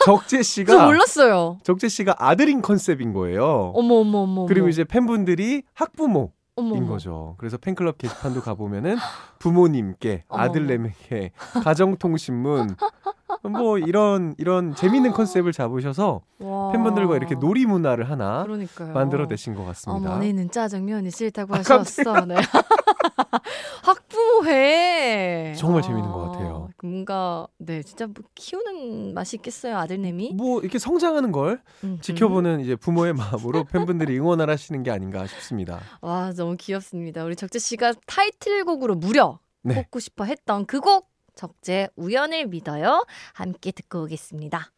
적재 0.04 0.38
저 0.38 0.42
씨가 0.42 0.86
몰랐어요. 0.86 1.58
적재 1.64 1.88
씨가 1.88 2.14
아들인 2.18 2.62
컨셉인 2.62 3.12
거예요. 3.12 3.72
어머 3.74 3.96
어머 3.96 4.18
어머. 4.20 4.46
그리고. 4.46 4.68
이제 4.68 4.84
팬분들이 4.84 5.64
학부모 5.74 6.32
인. 6.56 6.86
거죠. 6.86 7.34
그래서 7.38 7.56
팬클럽 7.56 7.98
게시판도 7.98 8.42
가보면은 8.42 8.96
부모님께 9.38 10.24
어머, 10.28 10.42
아들내미께 10.42 11.32
가정통신문 11.64 12.76
뭐 13.42 13.78
이런 13.78 14.34
이런 14.38 14.74
재밌는 14.74 15.12
컨셉을 15.12 15.52
잡으셔서 15.52 16.20
와. 16.40 16.72
팬분들과 16.72 17.16
이렇게 17.16 17.34
놀이 17.34 17.64
문화를 17.66 18.10
하나 18.10 18.42
그러니까 18.42 18.86
만들어내신 18.86 19.54
것 19.54 19.64
같습니다. 19.66 20.12
어머니는 20.12 20.50
짜장면이 20.50 21.10
싫다고 21.10 21.54
아, 21.54 21.58
하셨어. 21.58 22.26
네. 22.26 22.36
학부모회. 23.82 25.54
정말 25.56 25.82
재밌는 25.82 26.10
것 26.10 26.30
같아요. 26.30 26.68
뭔가 26.82 27.46
네 27.58 27.82
진짜 27.82 28.06
뭐 28.06 28.14
키우는 28.34 29.14
맛이 29.14 29.36
있겠어요 29.36 29.76
아들내미. 29.78 30.34
뭐 30.34 30.60
이렇게 30.60 30.78
성장하는 30.78 31.32
걸 31.32 31.60
음, 31.84 31.98
지켜보는 32.00 32.60
이제 32.60 32.76
부모의 32.76 33.14
마음으로 33.14 33.64
팬분들이 33.64 34.18
응원을 34.18 34.48
하시는 34.50 34.82
게 34.82 34.90
아닌가 34.90 35.26
싶습니다. 35.26 35.76
음. 35.76 35.80
와 36.08 36.32
너무 36.32 36.56
귀엽습니다. 36.58 37.24
우리 37.24 37.36
적재 37.36 37.58
씨가 37.58 37.94
타이틀곡으로 38.06 38.94
무려 38.96 39.38
네. 39.62 39.74
뽑고 39.74 39.98
싶어 40.00 40.24
했던 40.24 40.66
그 40.66 40.80
곡 40.80 41.09
적재 41.40 41.88
우연을 41.96 42.48
믿어요. 42.48 43.06
함께 43.32 43.72
듣고 43.72 44.02
오겠습니다. 44.02 44.72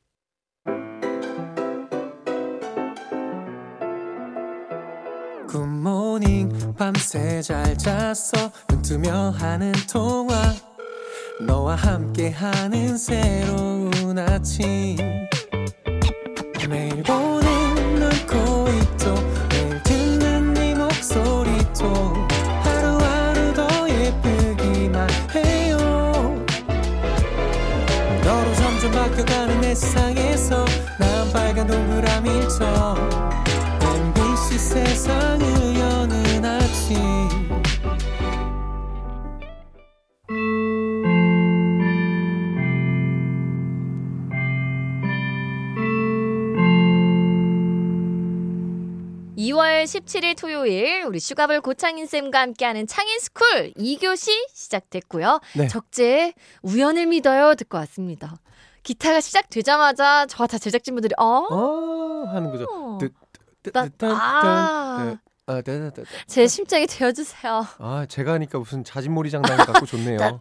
굿모닝 5.49 6.77
밤새 6.79 7.43
잘 7.43 7.77
잤어 7.77 8.53
눈 8.69 8.81
뜨며 8.81 9.31
하는 9.31 9.73
통화 9.93 10.35
너와 11.45 11.75
함께하는 11.75 12.97
새로운 12.97 14.19
아침 14.19 14.97
매일 16.71 17.03
바 29.83 30.12
17일 50.05 50.37
토요일 50.37 51.05
우리 51.05 51.21
슈가볼 51.21 51.61
고창인 51.61 52.07
쌤과 52.07 52.41
함께하는 52.41 52.87
창인 52.87 53.19
스쿨 53.21 53.73
2교시 53.77 54.31
시작됐고요. 54.53 55.41
네. 55.57 55.69
적재 55.69 56.35
우연을 56.63 57.07
믿어요 57.07 57.55
듣고 57.55 57.79
왔습니다. 57.79 58.37
기타가 58.83 59.21
시작되자마자 59.21 60.27
저와 60.27 60.47
다 60.47 60.59
제작진분들이 60.59 61.15
어? 61.19 61.25
어 61.25 62.25
하는 62.29 62.51
거죠. 62.51 62.67
아. 64.19 65.17
아, 65.47 65.61
네, 65.61 65.79
네, 65.79 65.79
네, 65.79 65.91
네. 65.91 66.03
제 66.27 66.47
심장이 66.47 66.87
되어주세요. 66.87 67.67
아, 67.79 68.07
제가 68.09 68.35
하니까 68.35 68.59
무슨 68.61 68.85
자진몰이 68.85 69.31
장난 69.31 69.57
같고 69.57 69.87
좋네요. 69.87 70.39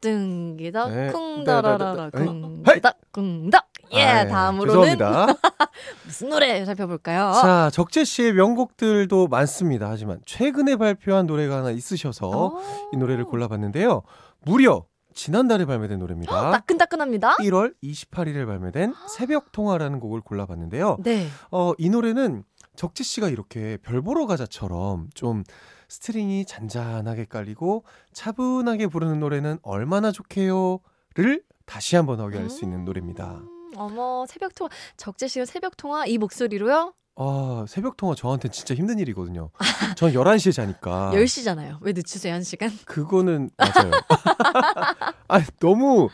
뜬기덕 0.00 0.90
네. 0.90 0.94
네, 0.94 1.00
네, 1.00 1.06
네. 1.06 1.12
쿵기덕 1.12 2.96
쿵덕 3.12 3.71
예 3.94 4.02
아, 4.02 4.26
다음으로는 4.26 4.96
죄송합니다. 4.98 5.26
무슨 6.06 6.28
노래 6.30 6.64
살펴볼까요? 6.64 7.32
자, 7.40 7.70
적재 7.72 8.04
씨의 8.04 8.32
명곡들도 8.34 9.28
많습니다. 9.28 9.90
하지만 9.90 10.20
최근에 10.26 10.76
발표한 10.76 11.26
노래가 11.26 11.58
하나 11.58 11.70
있으셔서 11.70 12.28
어. 12.28 12.60
이 12.92 12.96
노래를 12.96 13.24
골라봤는데요. 13.24 14.02
무려 14.44 14.84
지난달에 15.14 15.66
발매된 15.66 15.98
노래입니다. 15.98 16.50
따끈따끈합니다. 16.52 17.36
1월 17.36 17.74
28일에 17.82 18.46
발매된 18.46 18.94
새벽 19.08 19.52
통화라는 19.52 20.00
곡을 20.00 20.22
골라봤는데요. 20.22 20.98
네. 21.02 21.26
어, 21.50 21.72
이 21.78 21.90
노래는 21.90 22.44
적재 22.76 23.04
씨가 23.04 23.28
이렇게 23.28 23.76
별 23.82 24.00
보러 24.00 24.26
가자처럼 24.26 25.08
좀 25.14 25.44
string이 25.88 26.46
잔잔하게 26.46 27.26
깔리고 27.26 27.84
차분하게 28.14 28.86
부르는 28.86 29.20
노래는 29.20 29.58
얼마나 29.62 30.10
좋게요를 30.10 31.42
다시 31.66 31.96
한번 31.96 32.20
하게 32.20 32.38
할수 32.38 32.64
있는 32.64 32.84
노래입니다. 32.86 33.42
음, 33.72 33.78
어머 33.78 34.24
새벽 34.26 34.54
통화 34.54 34.70
적재 34.96 35.28
씨가 35.28 35.44
새벽 35.44 35.76
통화 35.76 36.06
이 36.06 36.18
목소리로요? 36.18 36.94
아, 37.16 37.66
새벽 37.68 37.96
통화 37.96 38.14
저한테 38.14 38.48
진짜 38.48 38.74
힘든 38.74 38.98
일이거든요. 38.98 39.50
전 39.96 40.12
11시에 40.12 40.52
자니까. 40.52 41.10
10시잖아요. 41.14 41.78
왜 41.82 41.92
늦추세요, 41.92 42.32
한 42.32 42.42
시간? 42.42 42.70
그거는 42.86 43.50
맞아요. 43.58 43.90
아, 45.28 45.40
너무 45.60 46.08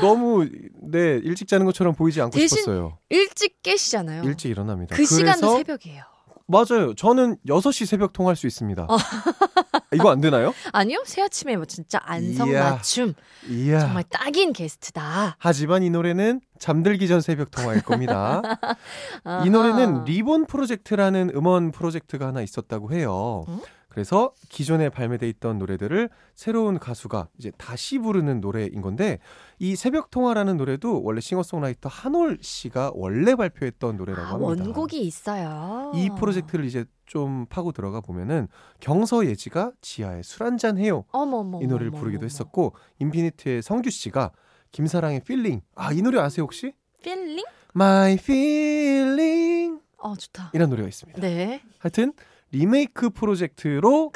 너무 0.00 0.46
네, 0.82 1.20
일찍 1.22 1.48
자는 1.48 1.66
것처럼 1.66 1.94
보이지 1.94 2.20
않고 2.20 2.36
대신 2.36 2.58
싶었어요. 2.58 2.98
일찍 3.08 3.62
깨시잖아요. 3.62 4.22
일찍 4.24 4.50
일어납니다. 4.50 4.94
그 4.94 5.04
시간도 5.06 5.56
새벽이에요. 5.56 6.04
맞아요. 6.52 6.94
저는 6.94 7.38
6시 7.48 7.86
새벽 7.86 8.12
통화할 8.12 8.36
수 8.36 8.46
있습니다. 8.46 8.82
어. 8.82 8.96
이거 9.94 10.10
안 10.10 10.20
되나요? 10.20 10.52
아니요, 10.72 11.02
새 11.06 11.22
아침에 11.22 11.56
뭐 11.56 11.64
진짜 11.64 11.98
안성 12.04 12.48
이야. 12.50 12.70
맞춤 12.72 13.14
이야. 13.48 13.80
정말 13.80 14.04
딱인 14.04 14.52
게스트다. 14.52 15.36
하지만 15.38 15.82
이 15.82 15.88
노래는 15.88 16.42
잠들기 16.58 17.08
전 17.08 17.22
새벽 17.22 17.50
통화일 17.50 17.82
겁니다. 17.82 18.42
이. 19.46 19.50
노래는 19.50 20.04
Reborn 20.04 20.46
프로젝트라는 20.46 21.32
음원 21.34 21.72
프로젝트가 21.72 22.26
하나 22.26 22.42
있었다고 22.42 22.92
해요. 22.92 23.46
음? 23.48 23.60
그래서 23.92 24.32
기존에 24.48 24.88
발매돼 24.88 25.28
있던 25.28 25.58
노래들을 25.58 26.08
새로운 26.34 26.78
가수가 26.78 27.28
이제 27.36 27.52
다시 27.58 27.98
부르는 27.98 28.40
노래인 28.40 28.80
건데 28.80 29.18
이 29.58 29.76
새벽 29.76 30.10
통화라는 30.10 30.56
노래도 30.56 31.02
원래 31.02 31.20
싱어송라이터 31.20 31.90
한올 31.90 32.38
씨가 32.40 32.92
원래 32.94 33.34
발표했던 33.34 33.98
노래라고 33.98 34.46
아, 34.46 34.50
합니다. 34.50 34.64
원곡이 34.64 34.98
있어요. 35.02 35.92
이 35.94 36.08
프로젝트를 36.18 36.64
이제 36.64 36.86
좀 37.04 37.44
파고 37.50 37.72
들어가 37.72 38.00
보면은 38.00 38.48
경서예지가 38.80 39.72
지아의 39.82 40.22
술 40.22 40.46
한잔 40.46 40.78
해요. 40.78 41.04
어머머 41.12 41.60
이 41.60 41.66
노래를 41.66 41.90
부르기도 41.90 42.24
했었고 42.24 42.74
인피니트의 42.98 43.60
성규 43.60 43.90
씨가 43.90 44.32
김사랑의 44.72 45.20
Feeling 45.20 45.60
아 45.74 45.92
이 45.92 46.00
노래 46.00 46.18
아세요 46.18 46.44
혹시? 46.44 46.72
Feeling? 47.02 47.44
My 47.76 48.14
feeling 48.14 49.80
어 49.98 50.16
좋다. 50.16 50.50
이런 50.54 50.70
노래가 50.70 50.88
있습니다. 50.88 51.20
네. 51.20 51.60
하여튼 51.78 52.14
리메이크 52.52 53.10
프로젝트로 53.10 54.12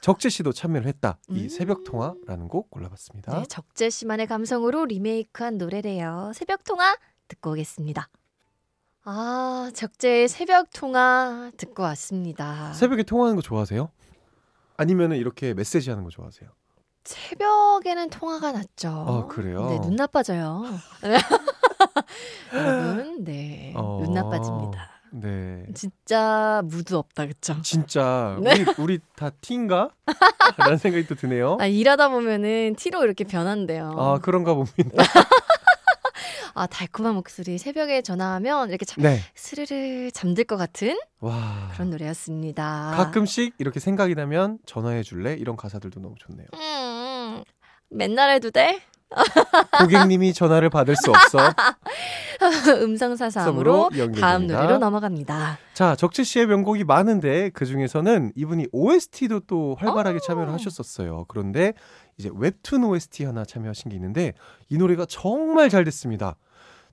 적재 0.00 0.28
씨도 0.28 0.52
참여를 0.52 0.86
했다. 0.86 1.18
이 1.28 1.44
음. 1.44 1.48
새벽 1.48 1.84
통화라는 1.84 2.48
곡 2.48 2.70
골라봤습니다. 2.70 3.38
네, 3.40 3.46
적재 3.46 3.90
씨만의 3.90 4.26
감성으로 4.26 4.84
리메이크한 4.86 5.58
노래래요. 5.58 6.32
새벽 6.34 6.64
통화 6.64 6.96
듣고 7.28 7.52
오겠습니다. 7.52 8.08
아, 9.04 9.70
적재의 9.74 10.28
새벽 10.28 10.70
통화 10.74 11.50
듣고 11.56 11.82
왔습니다. 11.84 12.72
새벽에 12.72 13.04
통화하는 13.04 13.36
거 13.36 13.42
좋아하세요? 13.42 13.90
아니면은 14.76 15.16
이렇게 15.16 15.54
메시지 15.54 15.90
하는 15.90 16.04
거 16.04 16.10
좋아하세요? 16.10 16.50
새벽에는 17.04 18.10
통화가 18.10 18.52
낫죠. 18.52 18.88
아, 18.88 19.26
그래요? 19.26 19.68
네, 19.70 19.80
눈 19.80 19.94
나빠져요. 19.96 20.64
여러분, 22.52 23.24
네, 23.24 23.72
어. 23.76 24.02
눈 24.04 24.12
나빠집니다. 24.12 24.95
네. 25.12 25.64
진짜 25.74 26.62
무드 26.64 26.94
없다, 26.94 27.26
그쵸? 27.26 27.56
진짜 27.62 28.38
네. 28.42 28.52
우리 28.52 28.64
우리 28.78 28.98
다 29.16 29.30
티인가? 29.40 29.90
라는 30.56 30.76
생각이 30.78 31.06
또 31.06 31.14
드네요. 31.14 31.56
아, 31.60 31.66
일하다 31.66 32.08
보면은 32.08 32.74
티로 32.76 33.04
이렇게 33.04 33.24
변한대요. 33.24 33.94
아 33.96 34.18
그런가 34.18 34.54
봅니다. 34.54 34.90
아, 36.54 36.66
달콤한 36.66 37.14
목소리 37.14 37.58
새벽에 37.58 38.00
전화하면 38.00 38.70
이렇게 38.70 38.86
참 38.86 39.02
네. 39.04 39.20
스르르 39.34 40.10
잠들 40.12 40.44
것 40.44 40.56
같은 40.56 40.96
와. 41.20 41.68
그런 41.74 41.90
노래였습니다. 41.90 42.92
가끔씩 42.96 43.54
이렇게 43.58 43.78
생각이 43.78 44.14
나면 44.14 44.58
전화해 44.64 45.02
줄래? 45.02 45.34
이런 45.34 45.56
가사들도 45.56 46.00
너무 46.00 46.14
좋네요. 46.18 46.46
음, 46.54 47.44
맨날 47.90 48.30
해도 48.30 48.50
돼? 48.50 48.80
고객님이 49.78 50.32
전화를 50.32 50.70
받을 50.70 50.96
수 50.96 51.10
없어. 51.10 51.38
연결됩니다. 53.92 54.20
다음 54.20 54.46
노래로 54.46 54.78
넘어갑니다. 54.78 55.58
자, 55.74 55.96
적재 55.96 56.24
씨의 56.24 56.46
명곡이 56.46 56.84
많은데 56.84 57.50
그 57.50 57.64
중에서는 57.64 58.32
이분이 58.34 58.68
OST도 58.72 59.40
또 59.40 59.76
활발하게 59.78 60.18
참여를 60.20 60.52
하셨었어요. 60.52 61.24
그런데 61.28 61.72
이제 62.18 62.30
웹툰 62.34 62.84
OST 62.84 63.24
하나 63.24 63.44
참여하신 63.44 63.90
게 63.90 63.96
있는데 63.96 64.32
이 64.68 64.78
노래가 64.78 65.06
정말 65.08 65.70
잘 65.70 65.84
됐습니다. 65.84 66.36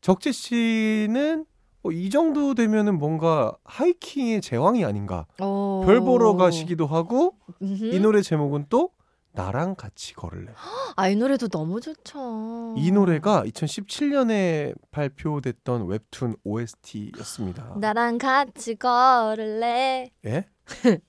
적재 0.01 0.31
씨는 0.31 1.45
어, 1.83 1.91
이 1.91 2.09
정도 2.09 2.55
되면은 2.55 2.97
뭔가 2.97 3.53
하이킹의 3.65 4.41
제왕이 4.41 4.85
아닌가. 4.85 5.25
오. 5.41 5.83
별 5.85 5.99
보러 5.99 6.35
가시기도 6.35 6.87
하고 6.87 7.35
음흠. 7.61 7.93
이 7.93 7.99
노래 7.99 8.21
제목은 8.21 8.67
또 8.69 8.91
나랑 9.33 9.75
같이 9.75 10.13
걸을래. 10.13 10.51
아, 10.95 11.07
이 11.07 11.15
노래도 11.15 11.47
너무 11.47 11.81
좋죠. 11.81 12.75
이 12.77 12.91
노래가 12.91 13.43
2017년에 13.43 14.75
발표됐던 14.91 15.87
웹툰 15.87 16.37
OST였습니다. 16.43 17.75
나랑 17.79 18.17
같이 18.17 18.75
걸을래. 18.75 20.11
예? 20.25 20.45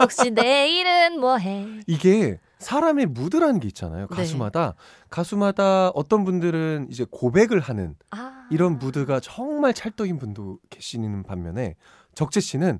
혹시 0.00 0.30
내일은 0.30 1.18
뭐 1.18 1.36
해? 1.38 1.66
이게 1.86 2.38
사람의 2.60 3.06
무드라는 3.06 3.58
게 3.58 3.66
있잖아요. 3.68 4.06
네. 4.08 4.16
가수마다 4.16 4.74
가수마다 5.08 5.88
어떤 5.88 6.24
분들은 6.24 6.88
이제 6.90 7.04
고백을 7.10 7.58
하는 7.58 7.96
아. 8.10 8.46
이런 8.50 8.78
무드가 8.78 9.18
정말 9.18 9.74
찰떡인 9.74 10.18
분도 10.18 10.58
계시는 10.68 11.24
반면에 11.24 11.74
적재 12.14 12.40
씨는 12.40 12.78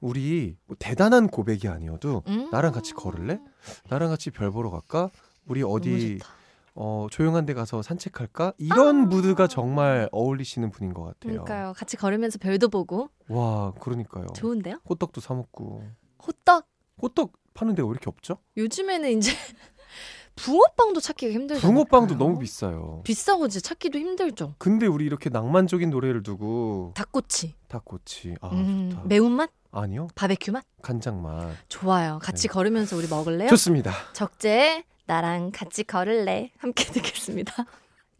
우리 0.00 0.56
뭐 0.66 0.76
대단한 0.78 1.28
고백이 1.28 1.68
아니어도 1.68 2.22
음. 2.28 2.48
나랑 2.50 2.72
같이 2.72 2.92
걸을래? 2.94 3.40
나랑 3.88 4.08
같이 4.10 4.30
별 4.30 4.50
보러 4.50 4.70
갈까? 4.70 5.10
우리 5.46 5.62
어디. 5.62 6.18
어, 6.80 7.08
조용한 7.10 7.44
데 7.44 7.54
가서 7.54 7.82
산책할까? 7.82 8.52
이런 8.58 9.08
무드가 9.08 9.48
정말 9.48 10.08
어울리시는 10.12 10.70
분인 10.70 10.94
것 10.94 11.02
같아요. 11.02 11.42
그러니까요. 11.42 11.72
같이 11.76 11.96
걸으면서 11.96 12.38
별도 12.38 12.68
보고 12.68 13.08
와, 13.28 13.72
그러니까요. 13.80 14.26
좋은데요? 14.36 14.78
호떡도 14.88 15.20
사 15.20 15.34
먹고. 15.34 15.82
호떡 16.24 16.68
호떡 17.02 17.32
파는 17.54 17.74
데가 17.74 17.88
왜 17.88 17.90
이렇게 17.90 18.04
없죠? 18.08 18.38
요즘에는 18.56 19.10
이제 19.10 19.32
붕어빵도 20.38 21.00
찾기가 21.00 21.32
힘들죠. 21.32 21.60
붕어빵도 21.60 22.16
너무 22.16 22.38
비싸요. 22.38 23.02
비싸고 23.04 23.46
이제 23.46 23.60
찾기도 23.60 23.98
힘들죠. 23.98 24.54
근데 24.58 24.86
우리 24.86 25.04
이렇게 25.04 25.28
낭만적인 25.30 25.90
노래를 25.90 26.22
두고 26.22 26.92
닭꼬치. 26.94 27.54
닭꼬치 27.68 28.36
아 28.40 28.48
음, 28.48 28.90
좋다. 28.92 29.04
매운맛? 29.06 29.50
아니요 29.70 30.08
바베큐 30.14 30.52
맛? 30.52 30.64
간장 30.82 31.20
맛 31.22 31.54
좋아요. 31.68 32.18
같이 32.22 32.48
네. 32.48 32.52
걸으면서 32.52 32.96
우리 32.96 33.06
먹을래요? 33.08 33.48
좋습니다. 33.50 33.92
적재 34.14 34.84
나랑 35.06 35.50
같이 35.52 35.84
걸을래 35.84 36.52
함께 36.58 36.84
듣겠습니다. 36.92 37.66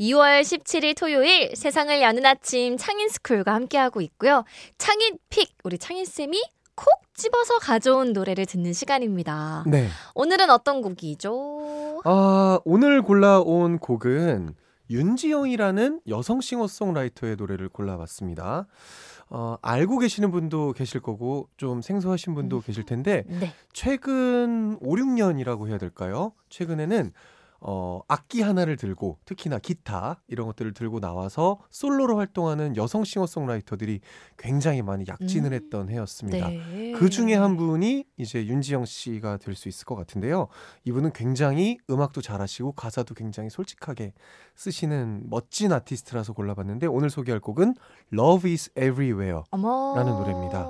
2월 0.00 0.42
17일 0.42 0.96
토요일 0.96 1.56
세상을 1.56 2.00
여는 2.00 2.24
아침 2.24 2.76
창인 2.76 3.08
스쿨과 3.08 3.52
함께하고 3.52 4.00
있고요. 4.02 4.44
창인 4.78 5.18
픽 5.28 5.54
우리 5.64 5.76
창인 5.78 6.04
쌤이 6.04 6.40
콕 6.78 6.86
집어서 7.12 7.58
가져온 7.58 8.12
노래를 8.12 8.46
듣는 8.46 8.72
시간입니다. 8.72 9.64
네. 9.66 9.88
오늘은 10.14 10.48
어떤 10.50 10.80
곡이죠? 10.80 12.02
아 12.04 12.60
오늘 12.64 13.02
골라온 13.02 13.80
곡은 13.80 14.54
윤지영이라는 14.88 16.02
여성 16.08 16.40
싱어송라이터의 16.40 17.34
노래를 17.34 17.68
골라봤습니다. 17.68 18.68
어, 19.30 19.56
알고 19.60 19.98
계시는 19.98 20.30
분도 20.30 20.72
계실 20.72 21.00
거고 21.00 21.48
좀 21.56 21.82
생소하신 21.82 22.36
분도 22.36 22.60
계실 22.60 22.84
텐데 22.84 23.24
네. 23.26 23.52
최근 23.72 24.78
5, 24.80 24.94
6년이라고 24.94 25.66
해야 25.66 25.78
될까요? 25.78 26.32
최근에는 26.48 27.12
어, 27.60 28.00
악기 28.08 28.40
하나를 28.40 28.76
들고 28.76 29.18
특히나 29.24 29.58
기타 29.58 30.22
이런 30.28 30.46
것들을 30.46 30.72
들고 30.72 31.00
나와서 31.00 31.58
솔로로 31.70 32.16
활동하는 32.16 32.76
여성 32.76 33.04
싱어송라이터들이 33.04 34.00
굉장히 34.38 34.80
많이 34.80 35.04
약진을 35.06 35.50
음. 35.50 35.52
했던 35.52 35.88
해였습니다. 35.90 36.48
네. 36.48 36.92
그 36.92 37.10
중에 37.10 37.34
한 37.34 37.56
분이 37.56 38.04
이제 38.16 38.46
윤지영 38.46 38.86
씨가 38.86 39.36
될 39.36 39.58
수 39.58 39.68
있을 39.68 39.84
것 39.84 39.96
같은데요. 39.96 40.46
이분은 40.84 41.12
굉장히 41.12 41.78
음악도 41.90 42.22
잘하시고 42.22 42.72
가사도 42.72 43.14
굉장히 43.14 43.50
솔직하게 43.50 44.12
쓰시는 44.54 45.24
멋진 45.28 45.72
아티스트라서 45.72 46.32
골라봤는데 46.32 46.86
오늘 46.86 47.10
소개할 47.10 47.40
곡은 47.40 47.74
Love 48.12 48.50
is 48.50 48.70
Everywhere. 48.70 49.42
어머. 49.50 49.94
라는 49.96 50.12
노래입니다. 50.12 50.68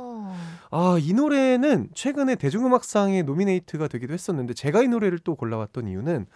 아, 0.70 0.98
이 1.00 1.12
노래는 1.12 1.90
최근에 1.94 2.34
대중음악상에 2.36 3.22
노미네이트가 3.22 3.88
되기도 3.88 4.12
했었는데 4.12 4.54
제가 4.54 4.82
이 4.82 4.88
노래를 4.88 5.18
또 5.20 5.34
골라왔던 5.34 5.88
이유는 5.88 6.26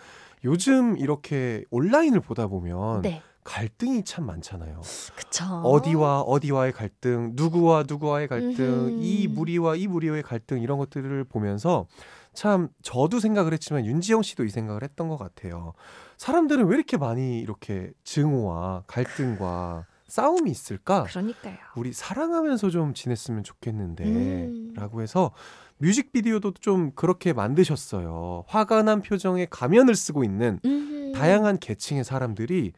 요즘 0.45 0.97
이렇게 0.99 1.65
온라인을 1.71 2.21
보다 2.21 2.47
보면 2.47 3.03
네. 3.03 3.23
갈등이 3.45 4.05
참 4.05 4.27
많잖아요. 4.27 4.81
그쵸. 5.17 5.45
어디와 5.65 6.21
어디와의 6.23 6.73
갈등, 6.73 7.33
누구와 7.35 7.85
누구와의 7.89 8.29
갈등, 8.29 8.65
음흠. 8.65 8.99
이 9.03 9.27
무리와 9.27 9.77
이 9.77 9.89
무리와의 9.89 10.23
갈등 10.23 10.61
이런 10.61 10.79
것들을 10.79 11.25
보면서 11.25 11.87
참 12.35 12.69
저도 12.83 13.19
생각을 13.19 13.53
했지만 13.53 13.85
윤지영 13.85 14.23
씨도 14.23 14.45
이 14.45 14.49
생각을 14.49 14.83
했던 14.85 15.09
것 15.09 15.17
같아요. 15.17 15.73
사람들은 16.19 16.67
왜 16.67 16.77
이렇게 16.77 16.97
많이 16.97 17.41
이렇게 17.41 17.93
증오와 18.05 18.85
갈등과 18.87 19.87
싸움이 20.07 20.51
있을까? 20.51 21.05
그러니까요. 21.05 21.57
우리 21.75 21.93
사랑하면서 21.93 22.71
좀 22.71 22.95
지냈으면 22.95 23.43
좋겠는데 23.45 24.05
음. 24.05 24.73
라고 24.77 25.03
해서 25.03 25.33
뮤직비디오도 25.83 26.53
좀 26.61 26.93
그렇게 26.95 27.33
만드셨어요. 27.33 28.45
화가 28.47 28.85
난 28.85 29.03
표정에 29.03 29.47
가면을 29.51 29.97
쓰고 29.97 30.23
있는 30.23 30.61
음흠. 30.65 31.13
다양한 31.13 31.59
계층의 31.59 32.05
사람들이 32.05 32.73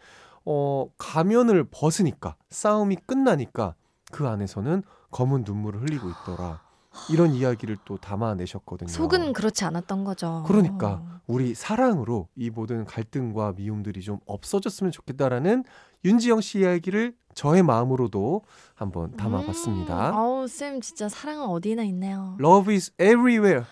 어, 0.47 0.87
가면을 0.97 1.65
벗으니까 1.71 2.37
싸움이 2.49 2.97
끝나니까 3.07 3.75
그 4.11 4.27
안에서는 4.27 4.83
검은 5.11 5.45
눈물을 5.47 5.83
흘리고 5.83 6.09
있더라. 6.09 6.63
이런 7.11 7.35
이야기를 7.35 7.77
또 7.85 7.99
담아내셨거든요. 7.99 8.89
속은 8.89 9.33
그렇지 9.33 9.65
않았던 9.65 10.05
거죠. 10.05 10.45
그러니까 10.47 11.21
우리 11.27 11.55
사랑으로 11.55 12.29
이 12.37 12.51
모든 12.51 12.85
갈등과 12.85 13.55
미움들이 13.57 14.01
좀 14.01 14.19
없어졌으면 14.27 14.93
좋겠다라는 14.93 15.65
윤지영 16.05 16.41
씨 16.41 16.61
이야기를 16.61 17.15
저의 17.35 17.63
마음으로도 17.63 18.43
한번 18.75 19.17
담아봤습니다. 19.17 20.11
음, 20.11 20.15
아우 20.15 20.49
쌤 20.49 20.81
진짜 20.81 21.09
사랑은 21.09 21.47
어디나 21.47 21.83
있네요. 21.85 22.37
Love 22.41 22.75
is 22.75 22.93
everywhere. 23.01 23.65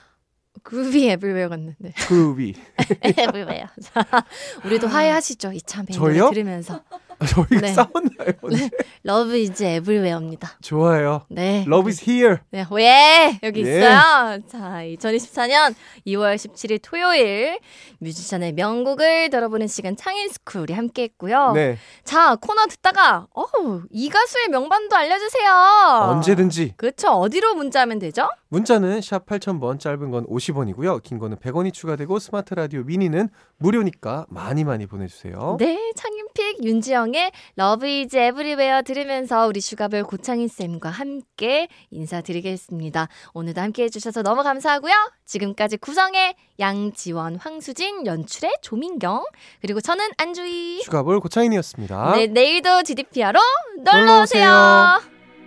그룹이 0.63 1.09
에브리웨어 1.09 1.49
같는데. 1.49 1.93
그룹이 2.09 2.55
everywhere. 3.03 3.67
자, 3.81 4.05
우리도 4.65 4.87
화해하시죠. 4.87 5.53
이참에 5.53 5.87
들으면서. 5.87 6.83
저희가 7.27 7.61
네. 7.61 7.73
싸웠나요? 7.73 8.33
네. 8.51 8.71
Love 9.03 9.37
is 9.37 9.65
everywhere입니다. 9.65 10.59
좋아요. 10.61 11.23
네. 11.29 11.65
Love 11.67 11.91
is 11.91 12.09
here. 12.09 12.39
네, 12.51 12.65
왜 12.71 13.39
여기 13.43 13.65
예. 13.67 13.79
있어요? 13.79 14.39
자, 14.49 14.59
2024년 14.83 15.75
2월 16.07 16.37
17일 16.37 16.81
토요일 16.83 17.59
뮤지션의 17.99 18.53
명곡을 18.53 19.31
들어보는 19.31 19.67
시간 19.67 19.97
창인 19.97 20.29
스쿨이 20.29 20.73
함께 20.73 21.05
했고요. 21.05 21.53
네. 21.55 21.79
자, 22.05 22.37
코너 22.37 22.67
듣다가 22.67 23.27
어우, 23.33 23.83
이 23.91 24.09
가수의 24.09 24.49
명반도 24.49 24.97
알려 24.97 25.19
주세요. 25.19 25.53
언제든지 26.11 26.75
그렇죠. 26.77 27.09
어디로 27.09 27.55
문자하면 27.55 27.99
되죠? 27.99 28.29
문자는 28.49 29.01
샵 29.01 29.25
8000번 29.27 29.81
짧은 29.81 30.11
건 30.11 30.27
50원이고요. 30.27 31.03
긴 31.03 31.19
거는 31.19 31.39
100원이 31.39 31.73
추가되고 31.73 32.19
스마트 32.19 32.55
라디오 32.55 32.83
미니는 32.83 33.29
무료니까 33.59 34.27
많이 34.29 34.65
많이 34.65 34.87
보내 34.87 35.07
주세요. 35.07 35.57
네, 35.59 35.93
창인pick 35.97 36.32
윤지영의 36.63 37.33
Love 37.57 37.87
is 37.87 38.17
everywhere 38.17 38.83
들으면서 38.83 39.47
우리 39.47 39.61
슈가볼 39.61 40.05
고창인 40.05 40.49
쌤과 40.49 40.89
함께 40.91 41.69
인사드리겠습니다. 41.91 43.09
오늘도 43.35 43.61
함께 43.61 43.85
해주셔서 43.85 44.23
너무 44.23 44.43
감사하고요. 44.43 44.93
지금까지 45.27 45.77
구성의 45.79 46.35
양지원, 46.61 47.37
황수진, 47.37 48.07
연출의 48.07 48.59
조민경, 48.63 49.25
그리고 49.61 49.81
저는 49.81 50.09
안주희. 50.17 50.83
슈가볼 50.83 51.21
고창인이었습니다. 51.21 52.13
네, 52.17 52.27
내일도 52.27 52.83
GDPR로 52.83 53.41
놀러. 53.85 54.23
오세요. 54.23 55.12